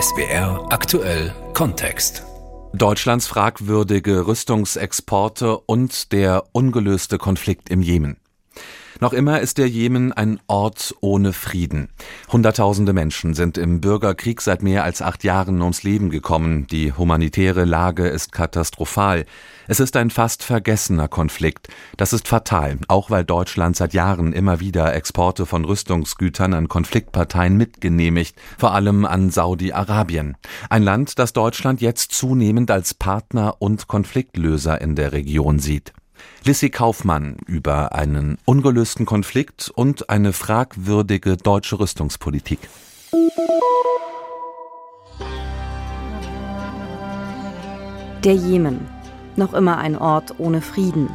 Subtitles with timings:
[0.00, 2.22] SBR aktuell Kontext.
[2.72, 8.16] Deutschlands fragwürdige Rüstungsexporte und der ungelöste Konflikt im Jemen.
[9.00, 11.88] Noch immer ist der Jemen ein Ort ohne Frieden.
[12.32, 16.66] Hunderttausende Menschen sind im Bürgerkrieg seit mehr als acht Jahren ums Leben gekommen.
[16.66, 19.24] Die humanitäre Lage ist katastrophal.
[19.68, 21.68] Es ist ein fast vergessener Konflikt.
[21.96, 27.56] Das ist fatal, auch weil Deutschland seit Jahren immer wieder Exporte von Rüstungsgütern an Konfliktparteien
[27.56, 30.36] mitgenehmigt, vor allem an Saudi-Arabien.
[30.70, 35.92] Ein Land, das Deutschland jetzt zunehmend als Partner und Konfliktlöser in der Region sieht.
[36.44, 42.60] Lissy Kaufmann über einen ungelösten Konflikt und eine fragwürdige deutsche Rüstungspolitik.
[48.24, 48.86] Der Jemen.
[49.36, 51.08] Noch immer ein Ort ohne Frieden.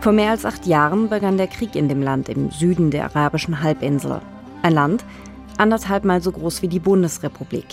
[0.00, 3.62] Vor mehr als acht Jahren begann der Krieg in dem Land im Süden der arabischen
[3.62, 4.20] Halbinsel.
[4.62, 5.04] Ein Land
[5.56, 7.66] anderthalbmal so groß wie die Bundesrepublik.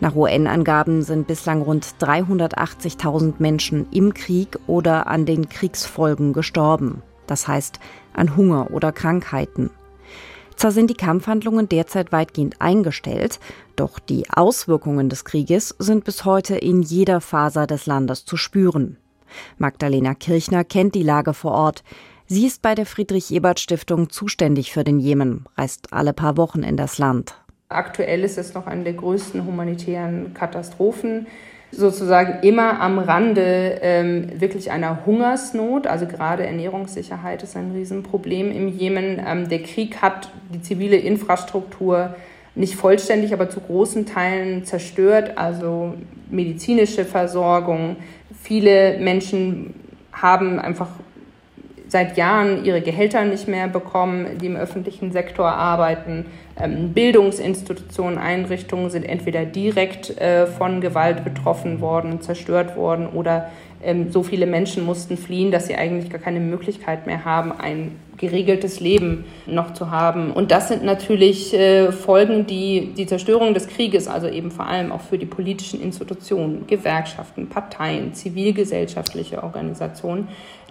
[0.00, 7.48] Nach UN-Angaben sind bislang rund 380.000 Menschen im Krieg oder an den Kriegsfolgen gestorben, das
[7.48, 7.80] heißt
[8.12, 9.70] an Hunger oder Krankheiten.
[10.58, 13.38] Zwar sind die Kampfhandlungen derzeit weitgehend eingestellt,
[13.76, 18.96] doch die Auswirkungen des Krieges sind bis heute in jeder Faser des Landes zu spüren.
[19.56, 21.84] Magdalena Kirchner kennt die Lage vor Ort.
[22.26, 26.98] Sie ist bei der Friedrich-Ebert-Stiftung zuständig für den Jemen, reist alle paar Wochen in das
[26.98, 27.36] Land.
[27.70, 31.26] Aktuell ist es noch eine der größten humanitären Katastrophen,
[31.70, 35.86] sozusagen immer am Rande ähm, wirklich einer Hungersnot.
[35.86, 39.22] Also gerade Ernährungssicherheit ist ein Riesenproblem im Jemen.
[39.22, 42.16] Ähm, der Krieg hat die zivile Infrastruktur
[42.54, 45.36] nicht vollständig, aber zu großen Teilen zerstört.
[45.36, 45.92] Also
[46.30, 47.96] medizinische Versorgung.
[48.42, 49.74] Viele Menschen
[50.10, 50.88] haben einfach
[51.88, 56.26] seit Jahren ihre Gehälter nicht mehr bekommen, die im öffentlichen Sektor arbeiten.
[56.60, 63.50] Ähm, Bildungsinstitutionen, Einrichtungen sind entweder direkt äh, von Gewalt betroffen worden, zerstört worden oder
[63.82, 67.96] ähm, so viele Menschen mussten fliehen, dass sie eigentlich gar keine Möglichkeit mehr haben, ein
[68.16, 70.32] geregeltes Leben noch zu haben.
[70.32, 74.90] Und das sind natürlich äh, Folgen, die die Zerstörung des Krieges, also eben vor allem
[74.90, 80.26] auch für die politischen Institutionen, Gewerkschaften, Parteien, zivilgesellschaftliche Organisationen,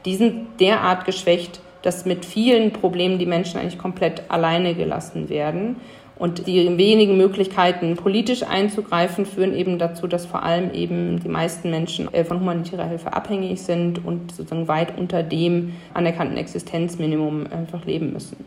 [0.08, 5.76] die sind derart geschwächt, dass mit vielen Problemen die Menschen eigentlich komplett alleine gelassen werden.
[6.16, 11.70] Und die wenigen Möglichkeiten, politisch einzugreifen, führen eben dazu, dass vor allem eben die meisten
[11.70, 17.86] Menschen äh, von humanitärer Hilfe abhängig sind und sozusagen weit unter dem anerkannten Existenzminimum einfach
[17.86, 18.38] leben müssen.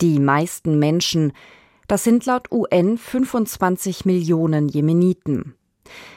[0.00, 1.32] Die meisten Menschen,
[1.86, 5.54] das sind laut UN 25 Millionen Jemeniten.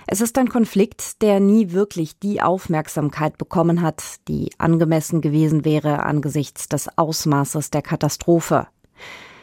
[0.08, 6.04] Es ist ein Konflikt, der nie wirklich die Aufmerksamkeit bekommen hat, die angemessen gewesen wäre
[6.04, 8.68] angesichts des Ausmaßes der Katastrophe.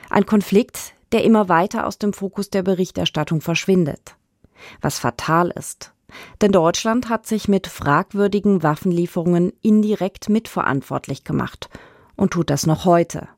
[0.09, 4.17] Ein Konflikt, der immer weiter aus dem Fokus der Berichterstattung verschwindet.
[4.81, 5.93] Was fatal ist.
[6.41, 11.69] Denn Deutschland hat sich mit fragwürdigen Waffenlieferungen indirekt mitverantwortlich gemacht
[12.17, 13.29] und tut das noch heute.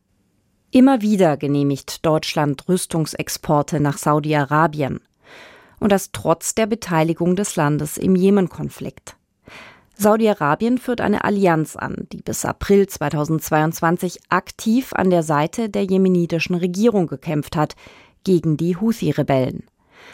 [0.70, 5.00] Immer wieder genehmigt Deutschland Rüstungsexporte nach Saudi-Arabien
[5.80, 9.16] und das trotz der Beteiligung des Landes im Jemen-Konflikt.
[9.98, 16.54] Saudi-Arabien führt eine Allianz an, die bis April 2022 aktiv an der Seite der jemenitischen
[16.54, 17.76] Regierung gekämpft hat,
[18.22, 19.64] gegen die Houthi-Rebellen.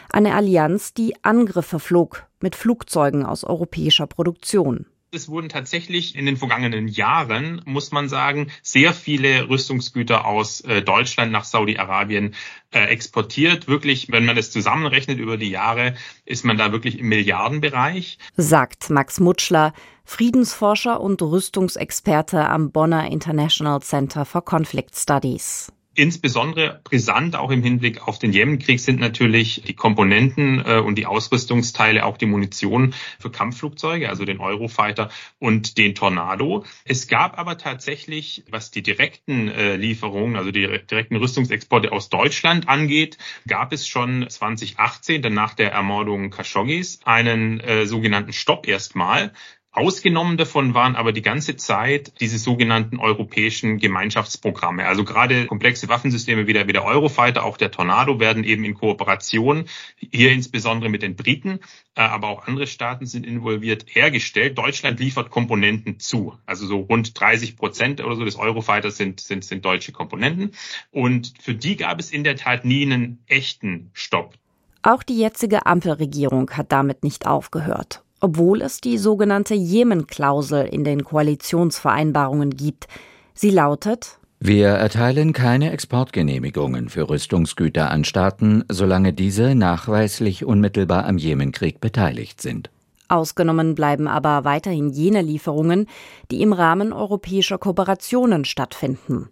[0.09, 4.85] Eine Allianz, die Angriffe flog mit Flugzeugen aus europäischer Produktion.
[5.15, 10.81] Es wurden tatsächlich in den vergangenen Jahren, muss man sagen, sehr viele Rüstungsgüter aus äh,
[10.81, 12.33] Deutschland nach Saudi-Arabien
[12.71, 13.67] äh, exportiert.
[13.67, 15.93] Wirklich, wenn man das zusammenrechnet über die Jahre,
[16.25, 18.17] ist man da wirklich im Milliardenbereich.
[18.37, 19.73] Sagt Max Mutschler,
[20.03, 25.71] Friedensforscher und Rüstungsexperte am Bonner International Center for Conflict Studies.
[25.95, 31.05] Insbesondere brisant auch im Hinblick auf den Jemenkrieg sind natürlich die Komponenten äh, und die
[31.05, 36.65] Ausrüstungsteile, auch die Munition für Kampfflugzeuge, also den Eurofighter und den Tornado.
[36.83, 42.67] Es gab aber tatsächlich, was die direkten äh, Lieferungen, also die direkten Rüstungsexporte aus Deutschland
[42.67, 49.31] angeht, gab es schon 2018, dann nach der Ermordung Khashoggis, einen äh, sogenannten Stopp erstmal
[49.75, 54.85] Ausgenommen davon waren aber die ganze Zeit diese sogenannten europäischen Gemeinschaftsprogramme.
[54.85, 58.75] Also gerade komplexe Waffensysteme wie der, wie der Eurofighter, auch der Tornado werden eben in
[58.75, 59.65] Kooperation,
[59.97, 61.59] hier insbesondere mit den Briten,
[61.95, 64.59] äh, aber auch andere Staaten sind involviert, hergestellt.
[64.59, 66.37] Deutschland liefert Komponenten zu.
[66.45, 70.51] Also so rund 30 Prozent oder so des Eurofighters sind, sind, sind deutsche Komponenten.
[70.91, 74.35] Und für die gab es in der Tat nie einen echten Stopp.
[74.83, 81.03] Auch die jetzige Ampelregierung hat damit nicht aufgehört obwohl es die sogenannte Jemen-Klausel in den
[81.03, 82.87] Koalitionsvereinbarungen gibt.
[83.33, 91.17] Sie lautet Wir erteilen keine Exportgenehmigungen für Rüstungsgüter an Staaten, solange diese nachweislich unmittelbar am
[91.17, 92.69] Jemenkrieg beteiligt sind.
[93.09, 95.87] Ausgenommen bleiben aber weiterhin jene Lieferungen,
[96.31, 99.27] die im Rahmen europäischer Kooperationen stattfinden.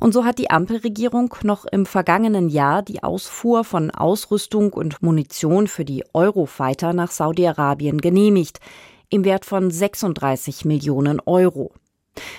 [0.00, 5.66] Und so hat die Ampelregierung noch im vergangenen Jahr die Ausfuhr von Ausrüstung und Munition
[5.66, 8.60] für die Eurofighter nach Saudi-Arabien genehmigt,
[9.08, 11.72] im Wert von 36 Millionen Euro.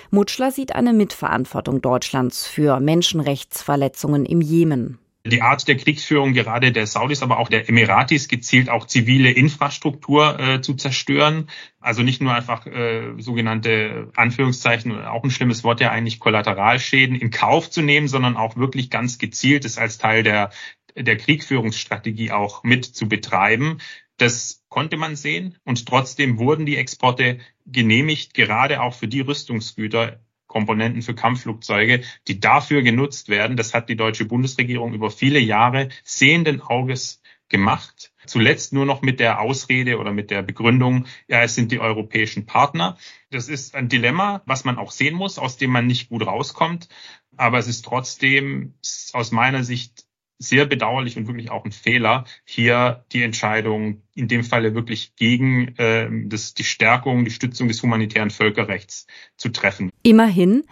[0.10, 5.01] Mutschler sieht eine Mitverantwortung Deutschlands für Menschenrechtsverletzungen im Jemen.
[5.24, 10.40] Die Art der Kriegsführung gerade der Saudis, aber auch der Emiratis gezielt auch zivile Infrastruktur
[10.40, 11.48] äh, zu zerstören.
[11.80, 17.30] Also nicht nur einfach äh, sogenannte Anführungszeichen, auch ein schlimmes Wort ja eigentlich Kollateralschäden in
[17.30, 20.50] Kauf zu nehmen, sondern auch wirklich ganz gezielt es als Teil der
[20.96, 23.78] der Kriegführungsstrategie auch mit zu betreiben.
[24.18, 30.20] Das konnte man sehen und trotzdem wurden die Exporte genehmigt, gerade auch für die Rüstungsgüter,
[30.52, 33.56] Komponenten für Kampfflugzeuge, die dafür genutzt werden.
[33.56, 38.12] Das hat die deutsche Bundesregierung über viele Jahre sehenden Auges gemacht.
[38.26, 42.46] Zuletzt nur noch mit der Ausrede oder mit der Begründung, ja, es sind die europäischen
[42.46, 42.98] Partner.
[43.30, 46.90] Das ist ein Dilemma, was man auch sehen muss, aus dem man nicht gut rauskommt.
[47.38, 48.74] Aber es ist trotzdem
[49.14, 50.06] aus meiner Sicht
[50.42, 55.76] sehr bedauerlich und wirklich auch ein Fehler, hier die Entscheidung in dem Falle wirklich gegen
[55.78, 59.06] äh, das, die Stärkung, die Stützung des humanitären Völkerrechts
[59.38, 59.92] zu treffen.
[60.04, 60.64] Immerhin,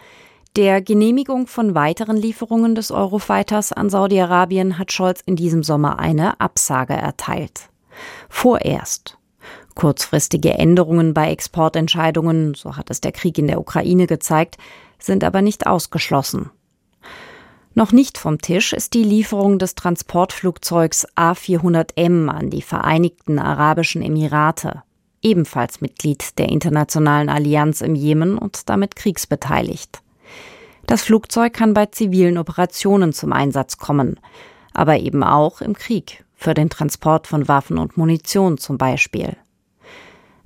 [0.56, 6.40] der Genehmigung von weiteren Lieferungen des Eurofighters an Saudi-Arabien hat Scholz in diesem Sommer eine
[6.40, 7.70] Absage erteilt.
[8.28, 9.16] Vorerst.
[9.76, 14.58] Kurzfristige Änderungen bei Exportentscheidungen, so hat es der Krieg in der Ukraine gezeigt,
[14.98, 16.50] sind aber nicht ausgeschlossen.
[17.74, 24.82] Noch nicht vom Tisch ist die Lieferung des Transportflugzeugs A400M an die Vereinigten Arabischen Emirate,
[25.22, 30.02] ebenfalls Mitglied der Internationalen Allianz im Jemen und damit kriegsbeteiligt.
[30.86, 34.18] Das Flugzeug kann bei zivilen Operationen zum Einsatz kommen,
[34.74, 39.36] aber eben auch im Krieg, für den Transport von Waffen und Munition zum Beispiel.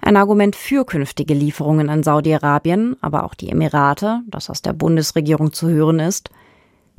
[0.03, 5.55] Ein Argument für künftige Lieferungen an Saudi-Arabien, aber auch die Emirate, das aus der Bundesregierung
[5.55, 6.29] zu hören ist,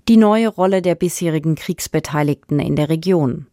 [0.08, 3.48] die neue Rolle der bisherigen Kriegsbeteiligten in der Region.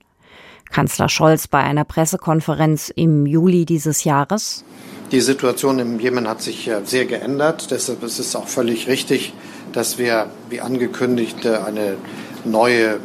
[0.71, 4.65] Kanzler Scholz bei einer Pressekonferenz im Juli dieses Jahres.
[5.13, 7.71] Die Situation im Jemen hat sich sehr geändert.
[7.71, 9.35] Deshalb ist es auch völlig richtig,
[9.73, 11.97] dass wir, wie angekündigt, eine
[12.45, 13.01] neue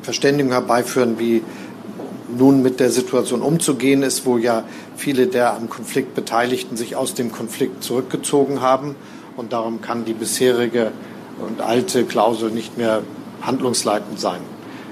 [0.00, 1.42] Verständigung herbeiführen, wie
[2.36, 4.64] nun mit der Situation umzugehen ist, wo ja
[4.96, 8.96] viele der am Konflikt Beteiligten sich aus dem Konflikt zurückgezogen haben.
[9.36, 10.92] Und darum kann die bisherige
[11.40, 13.02] und alte Klausel nicht mehr
[13.40, 14.40] handlungsleitend sein.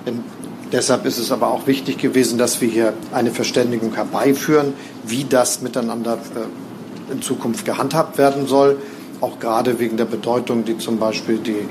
[0.06, 0.25] Denn
[0.72, 5.62] deshalb ist es aber auch wichtig gewesen, dass wir hier eine Verständigung herbeiführen, wie das
[5.62, 8.78] miteinander äh, in Zukunft gehandhabt werden soll,
[9.20, 11.66] auch gerade wegen der Bedeutung, die zum Beispiel die äh,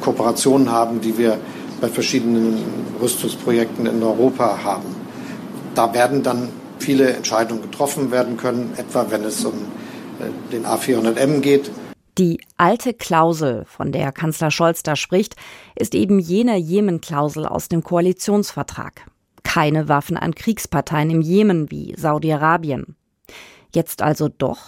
[0.00, 1.38] Kooperationen haben, die wir
[1.80, 2.58] bei verschiedenen
[3.00, 4.94] Rüstungsprojekten in Europa haben.
[5.74, 6.48] Da werden dann
[6.78, 11.70] viele Entscheidungen getroffen werden können, etwa wenn es um äh, den A400M geht,
[12.18, 15.36] die alte Klausel, von der Kanzler Scholz da spricht,
[15.74, 19.06] ist eben jene Jemen-Klausel aus dem Koalitionsvertrag.
[19.42, 22.96] Keine Waffen an Kriegsparteien im Jemen wie Saudi-Arabien.
[23.74, 24.58] Jetzt also doch?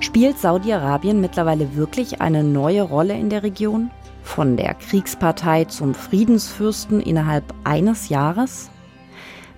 [0.00, 3.90] Spielt Saudi-Arabien mittlerweile wirklich eine neue Rolle in der Region?
[4.22, 8.70] Von der Kriegspartei zum Friedensfürsten innerhalb eines Jahres?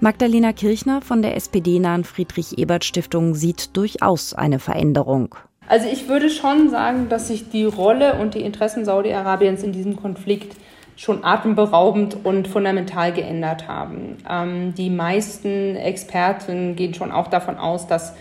[0.00, 5.34] Magdalena Kirchner von der SPD-nahen Friedrich-Ebert-Stiftung sieht durchaus eine Veränderung.
[5.66, 9.96] Also ich würde schon sagen, dass sich die Rolle und die Interessen Saudi-Arabiens in diesem
[9.96, 10.54] Konflikt
[10.94, 14.18] schon atemberaubend und fundamental geändert haben.
[14.30, 18.14] Ähm, die meisten Experten gehen schon auch davon aus, dass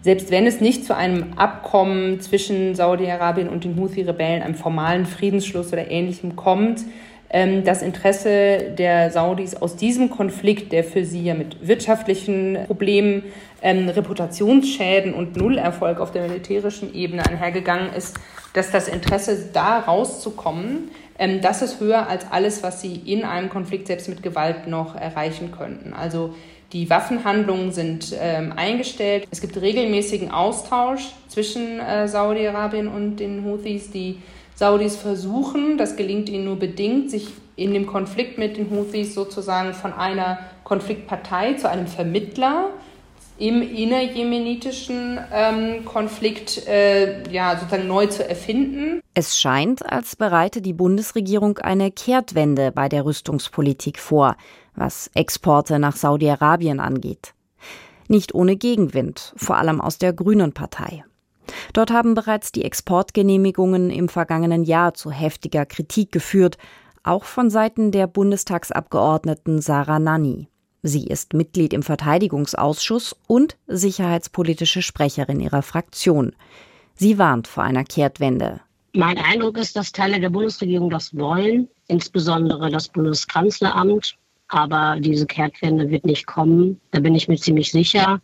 [0.00, 5.74] selbst wenn es nicht zu einem Abkommen zwischen Saudi-Arabien und den Houthi-Rebellen, einem formalen Friedensschluss
[5.74, 6.84] oder ähnlichem kommt,
[7.30, 13.22] das Interesse der Saudis aus diesem Konflikt, der für sie ja mit wirtschaftlichen Problemen,
[13.60, 18.16] ähm, Reputationsschäden und Nullerfolg auf der militärischen Ebene einhergegangen ist,
[18.54, 23.48] dass das Interesse da rauszukommen, ähm, das ist höher als alles, was sie in einem
[23.48, 25.92] Konflikt selbst mit Gewalt noch erreichen könnten.
[25.92, 26.34] Also
[26.72, 29.26] die Waffenhandlungen sind ähm, eingestellt.
[29.30, 34.18] Es gibt regelmäßigen Austausch zwischen äh, Saudi-Arabien und den Houthis, die
[34.54, 39.72] Saudis versuchen, das gelingt ihnen nur bedingt, sich in dem Konflikt mit den Houthis sozusagen
[39.72, 42.70] von einer Konfliktpartei zu einem Vermittler
[43.38, 49.00] im innerjemenitischen ähm, Konflikt äh, ja, sozusagen neu zu erfinden.
[49.14, 54.36] Es scheint, als bereite die Bundesregierung eine Kehrtwende bei der Rüstungspolitik vor,
[54.74, 57.34] was Exporte nach Saudi-Arabien angeht.
[58.08, 61.04] Nicht ohne Gegenwind, vor allem aus der Grünen Partei.
[61.72, 66.58] Dort haben bereits die Exportgenehmigungen im vergangenen Jahr zu heftiger Kritik geführt,
[67.02, 70.48] auch von Seiten der Bundestagsabgeordneten Sarah Nanni.
[70.88, 76.32] Sie ist Mitglied im Verteidigungsausschuss und sicherheitspolitische Sprecherin ihrer Fraktion.
[76.94, 78.60] Sie warnt vor einer Kehrtwende.
[78.94, 84.16] Mein Eindruck ist, dass Teile der Bundesregierung das wollen, insbesondere das Bundeskanzleramt.
[84.48, 86.80] Aber diese Kehrtwende wird nicht kommen.
[86.90, 88.22] Da bin ich mir ziemlich sicher.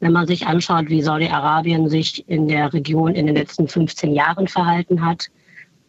[0.00, 4.48] Wenn man sich anschaut, wie Saudi-Arabien sich in der Region in den letzten 15 Jahren
[4.48, 5.28] verhalten hat,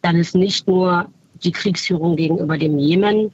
[0.02, 1.08] dann ist nicht nur
[1.42, 3.32] die Kriegsführung gegenüber dem Jemen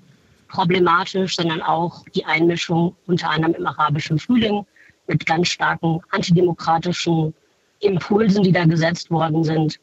[0.50, 4.66] problematisch, sondern auch die Einmischung unter anderem im arabischen Frühling
[5.07, 7.35] mit ganz starken antidemokratischen
[7.80, 9.78] Impulsen, die da gesetzt worden sind.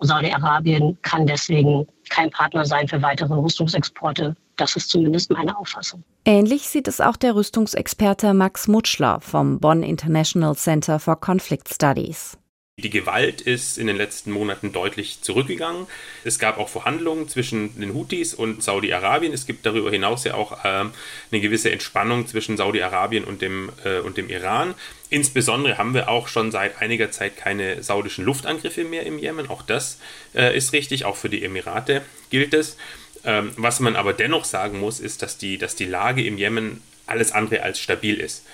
[0.00, 4.34] Saudi-Arabien kann deswegen kein Partner sein für weitere Rüstungsexporte.
[4.56, 6.02] Das ist zumindest meine Auffassung.
[6.24, 12.39] Ähnlich sieht es auch der Rüstungsexperte Max Mutschler vom Bonn International Center for Conflict Studies.
[12.80, 15.86] Die Gewalt ist in den letzten Monaten deutlich zurückgegangen.
[16.24, 19.32] Es gab auch Verhandlungen zwischen den Houthis und Saudi-Arabien.
[19.32, 23.98] Es gibt darüber hinaus ja auch äh, eine gewisse Entspannung zwischen Saudi-Arabien und, dem, äh,
[24.00, 24.74] und dem Iran.
[25.10, 29.48] Insbesondere haben wir auch schon seit einiger Zeit keine saudischen Luftangriffe mehr im Jemen.
[29.48, 29.98] Auch das
[30.34, 31.04] äh, ist richtig.
[31.04, 32.76] Auch für die Emirate gilt es.
[33.24, 36.82] Ähm, was man aber dennoch sagen muss, ist, dass die, dass die Lage im Jemen
[37.06, 38.44] alles andere als stabil ist.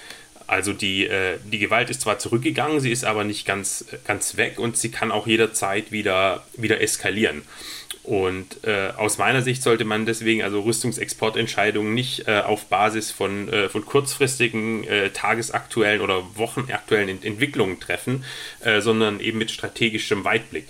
[0.47, 4.59] Also die, äh, die Gewalt ist zwar zurückgegangen, sie ist aber nicht ganz, ganz weg
[4.59, 7.43] und sie kann auch jederzeit wieder, wieder eskalieren.
[8.07, 13.49] Und äh, aus meiner Sicht sollte man deswegen also Rüstungsexportentscheidungen nicht äh, auf Basis von,
[13.49, 18.25] äh, von kurzfristigen, äh, tagesaktuellen oder wochenaktuellen Ent Entwicklungen treffen,
[18.61, 20.67] äh, sondern eben mit strategischem Weitblick.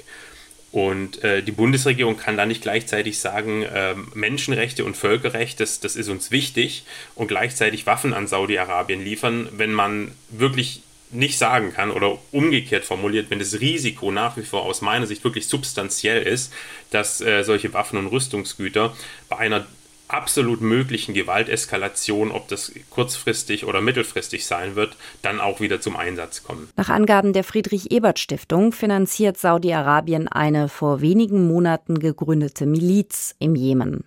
[0.76, 5.96] Und äh, die Bundesregierung kann da nicht gleichzeitig sagen, äh, Menschenrechte und Völkerrecht, das, das
[5.96, 11.90] ist uns wichtig und gleichzeitig Waffen an Saudi-Arabien liefern, wenn man wirklich nicht sagen kann
[11.90, 16.52] oder umgekehrt formuliert, wenn das Risiko nach wie vor aus meiner Sicht wirklich substanziell ist,
[16.90, 18.94] dass äh, solche Waffen und Rüstungsgüter
[19.30, 19.66] bei einer
[20.08, 26.42] absolut möglichen Gewalteskalation, ob das kurzfristig oder mittelfristig sein wird, dann auch wieder zum Einsatz
[26.42, 26.68] kommen.
[26.76, 34.04] Nach Angaben der Friedrich-Ebert-Stiftung finanziert Saudi-Arabien eine vor wenigen Monaten gegründete Miliz im Jemen.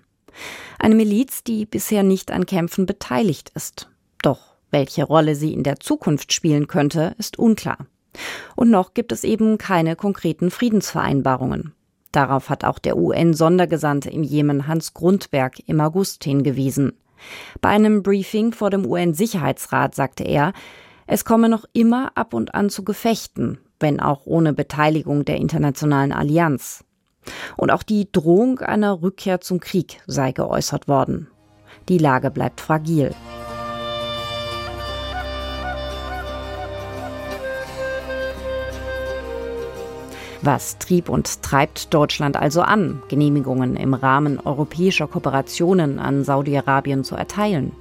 [0.78, 3.90] Eine Miliz, die bisher nicht an Kämpfen beteiligt ist.
[4.22, 7.88] Doch welche Rolle sie in der Zukunft spielen könnte, ist unklar.
[8.56, 11.74] Und noch gibt es eben keine konkreten Friedensvereinbarungen.
[12.12, 16.94] Darauf hat auch der UN-Sondergesandte im Jemen Hans Grundberg im August hingewiesen.
[17.62, 20.54] Bei einem Briefing vor dem UN-Sicherheitsrat sagte er,
[21.06, 26.12] es komme noch immer ab und an zu Gefechten, wenn auch ohne Beteiligung der internationalen
[26.12, 26.84] Allianz.
[27.58, 31.28] Und auch die Drohung einer Rückkehr zum Krieg sei geäußert worden.
[31.90, 33.14] Die Lage bleibt fragil.
[40.42, 47.16] Was trieb und treibt Deutschland also an, Genehmigungen im Rahmen europäischer Kooperationen an Saudi-Arabien zu
[47.16, 47.74] erteilen?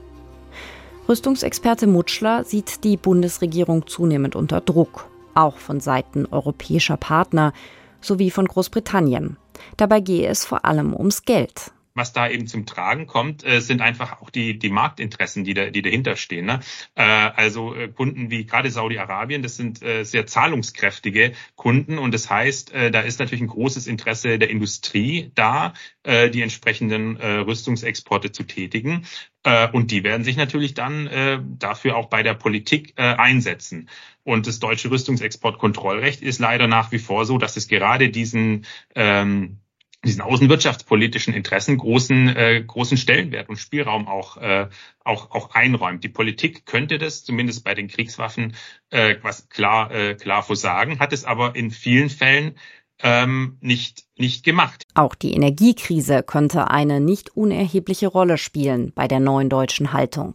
[1.09, 7.53] Rüstungsexperte Mutschler sieht die Bundesregierung zunehmend unter Druck, auch von Seiten europäischer Partner
[8.01, 9.37] sowie von Großbritannien.
[9.77, 13.81] Dabei gehe es vor allem ums Geld was da eben zum Tragen kommt, äh, sind
[13.81, 16.47] einfach auch die, die Marktinteressen, die, da, die dahinter stehen.
[16.47, 16.61] Ne?
[16.95, 22.31] Äh, also äh, Kunden wie gerade Saudi-Arabien, das sind äh, sehr zahlungskräftige Kunden und das
[22.31, 27.39] heißt, äh, da ist natürlich ein großes Interesse der Industrie da, äh, die entsprechenden äh,
[27.41, 29.05] Rüstungsexporte zu tätigen.
[29.43, 33.89] Äh, und die werden sich natürlich dann äh, dafür auch bei der Politik äh, einsetzen.
[34.25, 39.59] Und das deutsche Rüstungsexportkontrollrecht ist leider nach wie vor so, dass es gerade diesen ähm,
[40.05, 44.69] diesen außenwirtschaftspolitischen Interessen großen, äh, großen Stellenwert und Spielraum auch, äh,
[45.05, 46.05] auch, auch einräumt.
[46.05, 48.55] Die Politik könnte das zumindest bei den Kriegswaffen
[48.91, 52.55] äh, was klar, äh, klar versagen, hat es aber in vielen Fällen
[53.03, 54.85] ähm, nicht, nicht gemacht.
[54.95, 60.35] Auch die Energiekrise könnte eine nicht unerhebliche Rolle spielen bei der neuen deutschen Haltung.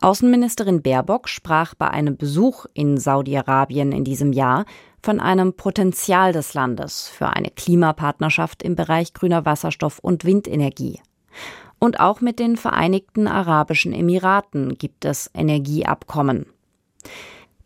[0.00, 4.64] Außenministerin Baerbock sprach bei einem Besuch in Saudi-Arabien in diesem Jahr
[5.02, 11.00] von einem Potenzial des Landes für eine Klimapartnerschaft im Bereich grüner Wasserstoff und Windenergie.
[11.78, 16.46] Und auch mit den Vereinigten Arabischen Emiraten gibt es Energieabkommen.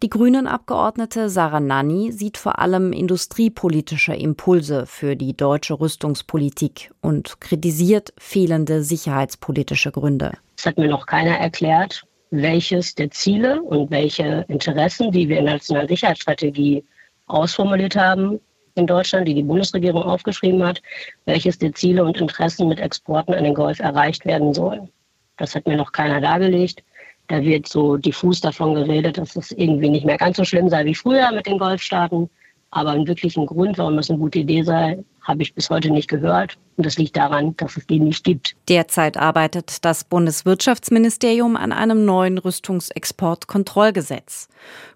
[0.02, 8.12] Die Grünen-Abgeordnete Sarah Nanni sieht vor allem industriepolitische Impulse für die deutsche Rüstungspolitik und kritisiert
[8.18, 10.32] fehlende sicherheitspolitische Gründe.
[10.58, 15.46] Es hat mir noch keiner erklärt, welches der Ziele und welche Interessen, die wir in
[15.46, 16.84] der nationalen Sicherheitsstrategie
[17.26, 18.40] ausformuliert haben
[18.74, 20.82] in Deutschland, die die Bundesregierung aufgeschrieben hat,
[21.26, 24.90] welches der Ziele und Interessen mit Exporten an den Golf erreicht werden sollen.
[25.36, 26.82] Das hat mir noch keiner dargelegt.
[27.28, 30.84] Da wird so diffus davon geredet, dass es irgendwie nicht mehr ganz so schlimm sei
[30.84, 32.28] wie früher mit den Golfstaaten.
[32.74, 36.08] Aber einen wirklichen Grund, warum es eine gute Idee sei, habe ich bis heute nicht
[36.08, 36.58] gehört.
[36.76, 38.56] Und das liegt daran, dass es die nicht gibt.
[38.68, 44.48] Derzeit arbeitet das Bundeswirtschaftsministerium an einem neuen Rüstungsexportkontrollgesetz.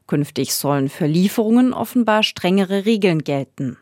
[0.08, 3.76] Künftig sollen für Lieferungen offenbar strengere Regeln gelten.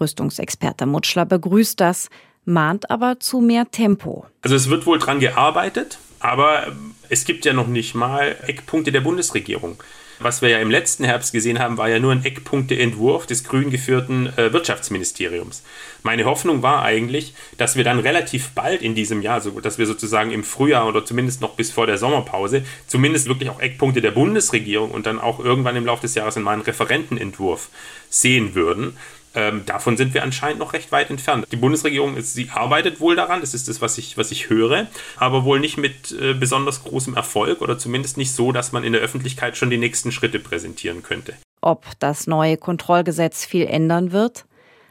[0.00, 2.10] Rüstungsexperte Mutschler begrüßt das,
[2.44, 4.26] mahnt aber zu mehr Tempo.
[4.42, 6.68] Also es wird wohl dran gearbeitet, aber
[7.08, 9.82] es gibt ja noch nicht mal Eckpunkte der Bundesregierung.
[10.20, 13.70] Was wir ja im letzten Herbst gesehen haben, war ja nur ein Eckpunkteentwurf des grün
[13.70, 15.62] geführten äh, Wirtschaftsministeriums.
[16.02, 19.86] Meine Hoffnung war eigentlich, dass wir dann relativ bald in diesem Jahr, so dass wir
[19.86, 24.12] sozusagen im Frühjahr oder zumindest noch bis vor der Sommerpause, zumindest wirklich auch Eckpunkte der
[24.12, 27.68] Bundesregierung und dann auch irgendwann im Laufe des Jahres in meinen Referentenentwurf
[28.08, 28.96] sehen würden.
[29.34, 31.46] Ähm, davon sind wir anscheinend noch recht weit entfernt.
[31.50, 34.86] Die Bundesregierung, ist, sie arbeitet wohl daran, das ist das, was ich, was ich höre,
[35.16, 38.92] aber wohl nicht mit äh, besonders großem Erfolg oder zumindest nicht so, dass man in
[38.92, 41.34] der Öffentlichkeit schon die nächsten Schritte präsentieren könnte.
[41.60, 44.44] Ob das neue Kontrollgesetz viel ändern wird?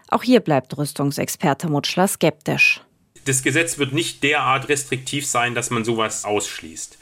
[0.09, 2.81] Auch hier bleibt Rüstungsexperte Mutschler skeptisch.
[3.25, 6.97] Das Gesetz wird nicht derart restriktiv sein, dass man sowas ausschließt.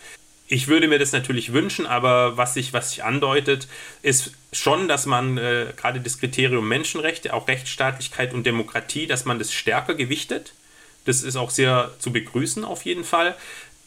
[0.48, 3.68] Ich würde mir das natürlich wünschen, aber was sich, was sich andeutet,
[4.02, 9.40] ist schon, dass man äh, gerade das Kriterium Menschenrechte, auch Rechtsstaatlichkeit und Demokratie, dass man
[9.40, 10.54] das stärker gewichtet.
[11.06, 13.36] Das ist auch sehr zu begrüßen auf jeden Fall.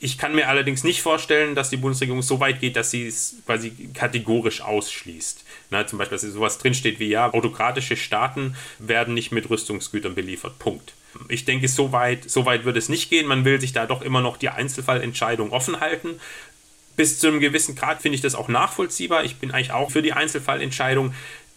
[0.00, 3.36] Ich kann mir allerdings nicht vorstellen, dass die Bundesregierung so weit geht, dass sie es
[3.46, 5.44] quasi kategorisch ausschließt.
[5.70, 10.58] Na, zum Beispiel, dass sowas drinsteht wie, ja, autokratische Staaten werden nicht mit Rüstungsgütern beliefert.
[10.58, 10.94] Punkt.
[11.28, 13.26] Ich denke, so weit, so weit wird es nicht gehen.
[13.26, 16.20] Man will sich da doch immer noch die Einzelfallentscheidung offen halten
[16.96, 19.24] bis zu einem gewissen Grad finde ich das auch nachvollziehbar.
[19.24, 21.14] Ich bin eigentlich auch für die Einzelfallentscheidung.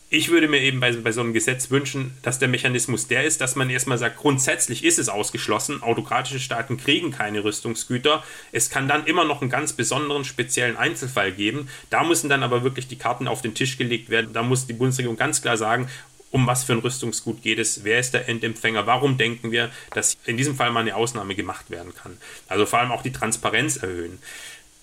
[0.10, 3.42] Ich würde mir eben bei, bei, so einem Gesetz wünschen, dass der Mechanismus der ist,
[3.42, 8.24] dass man erstmal sagt, grundsätzlich ist es ausgeschlossen, autokratische Staaten kriegen keine Rüstungsgüter.
[8.54, 11.68] Es kann dann immer noch einen ganz besonderen, speziellen Einzelfall geben.
[11.90, 14.32] Da müssen dann aber wirklich die Karten auf den Tisch gelegt werden.
[14.32, 15.90] Da muss die Bundesregierung ganz klar sagen,
[16.32, 20.18] um was für ein Rüstungsgut geht es, wer ist der Endempfänger, warum denken wir, dass
[20.26, 22.18] in diesem Fall mal eine Ausnahme gemacht werden kann.
[22.48, 24.20] Also vor allem auch die Transparenz erhöhen.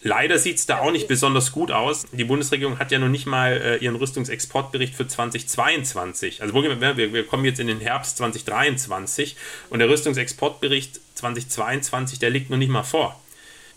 [0.06, 2.04] Leider sieht es da auch nicht besonders gut aus.
[2.12, 6.42] Die Bundesregierung hat ja noch nicht mal äh, ihren Rüstungsexportbericht für 2022.
[6.42, 9.34] Also wir, wir kommen jetzt in den Herbst 2023
[9.70, 13.18] und der Rüstungsexportbericht 2022, der liegt noch nicht mal vor.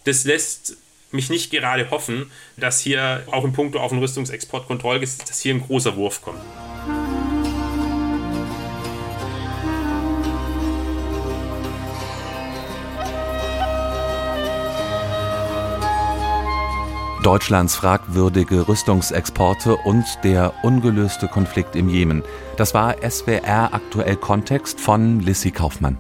[0.04, 0.76] Das lässt
[1.12, 5.62] mich nicht gerade hoffen, dass hier auch im Punkto auf den Rüstungsexportkontrollgesetz, dass hier ein
[5.62, 6.42] großer Wurf kommt.
[17.28, 22.24] Deutschlands fragwürdige Rüstungsexporte und der ungelöste Konflikt im Jemen.
[22.56, 25.98] Das war SWR aktuell Kontext von Lissy Kaufmann.